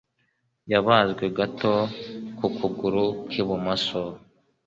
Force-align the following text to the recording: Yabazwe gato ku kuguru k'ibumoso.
Yabazwe 0.71 1.23
gato 1.37 1.75
ku 2.37 2.47
kuguru 2.57 3.03
k'ibumoso. 3.29 4.03